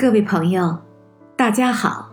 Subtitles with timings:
[0.00, 0.78] 各位朋友，
[1.36, 2.12] 大家好！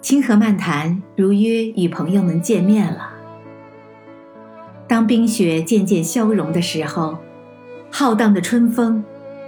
[0.00, 3.10] 清河漫谈如约与朋友们见面了。
[4.86, 7.18] 当冰雪渐渐消融的时候，
[7.90, 9.02] 浩荡的春风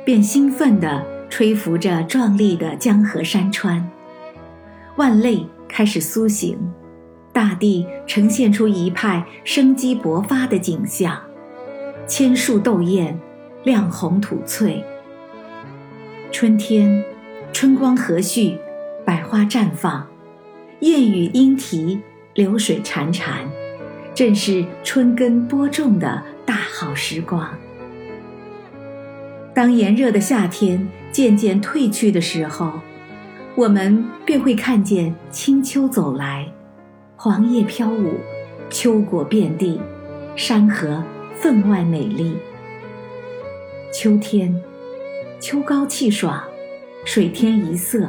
[0.05, 3.89] 便兴奋地吹拂着壮丽的江河山川，
[4.97, 6.59] 万类开始苏醒，
[7.33, 11.17] 大地呈现出一派生机勃发的景象，
[12.09, 13.17] 千树斗艳，
[13.63, 14.85] 亮红吐翠。
[16.35, 17.05] 春天，
[17.53, 18.59] 春光和煦，
[19.05, 20.05] 百花绽放，
[20.81, 22.01] 燕语莺啼，
[22.35, 23.47] 流水潺潺，
[24.17, 27.49] 正是春耕播种的大好时光。
[29.55, 32.73] 当炎热的夏天渐渐褪去的时候，
[33.55, 36.53] 我们便会看见清秋走来，
[37.15, 38.15] 黄叶飘舞，
[38.69, 39.81] 秋果遍地，
[40.35, 41.01] 山河
[41.37, 42.37] 分外美丽。
[43.93, 44.61] 秋天。
[45.45, 46.43] 秋高气爽，
[47.05, 48.09] 水天一色，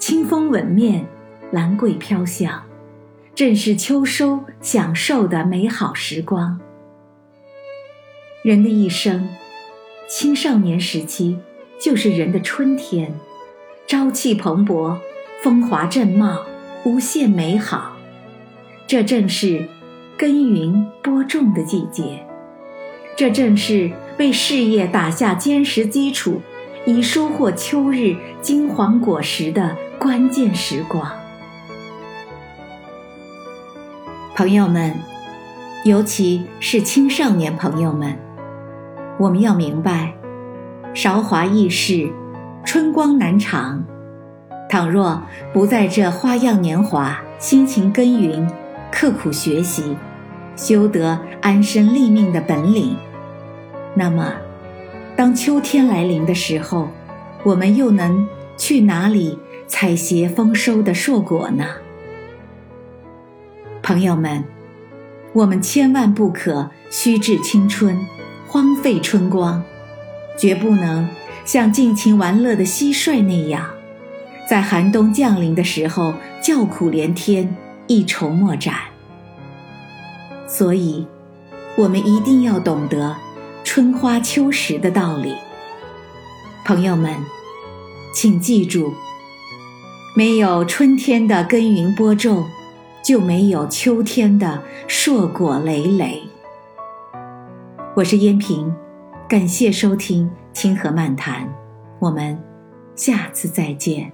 [0.00, 1.06] 清风吻面，
[1.52, 2.60] 兰桂飘香，
[3.36, 6.58] 正是秋收享受的美好时光。
[8.42, 9.28] 人的一生，
[10.08, 11.38] 青少年时期
[11.78, 13.14] 就是人的春天，
[13.86, 14.98] 朝气蓬勃，
[15.44, 16.44] 风华正茂，
[16.84, 17.96] 无限美好。
[18.88, 19.68] 这正是
[20.18, 22.26] 耕耘播种的季节，
[23.16, 26.42] 这正是为事业打下坚实基础。
[26.86, 31.04] 以收获秋日金黄果实的关键时光，
[34.36, 34.94] 朋友们，
[35.84, 38.16] 尤其是青少年朋友们，
[39.18, 40.14] 我们要明白，
[40.94, 42.08] 韶华易逝，
[42.64, 43.84] 春光难长。
[44.70, 45.20] 倘若
[45.52, 48.48] 不在这花样年华辛勤耕耘、
[48.92, 49.96] 刻苦学习，
[50.54, 52.96] 修得安身立命的本领，
[53.96, 54.32] 那么。
[55.16, 56.88] 当秋天来临的时候，
[57.42, 58.28] 我们又能
[58.58, 61.64] 去哪里采撷丰收的硕果呢？
[63.82, 64.44] 朋友们，
[65.32, 67.98] 我们千万不可虚掷青春，
[68.46, 69.62] 荒废春光，
[70.36, 71.08] 绝不能
[71.46, 73.70] 像尽情玩乐的蟋蟀那样，
[74.46, 76.12] 在寒冬降临的时候
[76.42, 77.56] 叫苦连天，
[77.86, 78.74] 一筹莫展。
[80.46, 81.06] 所以，
[81.74, 83.16] 我们一定要懂得。
[83.76, 85.34] 春花秋实的道理，
[86.64, 87.14] 朋友们，
[88.10, 88.94] 请记住：
[90.16, 92.48] 没有春天的耕耘播种，
[93.04, 96.22] 就没有秋天的硕果累累。
[97.94, 98.74] 我是燕平，
[99.28, 100.24] 感谢收听
[100.58, 101.44] 《清河漫谈》，
[101.98, 102.42] 我们
[102.94, 104.10] 下次再见。